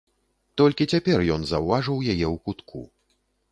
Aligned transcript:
Толькі 0.61 0.87
цяпер 0.95 1.19
ён 1.35 1.45
заўважыў 1.53 1.97
яе 2.17 2.25
ў 2.33 2.35
кутку. 2.49 2.79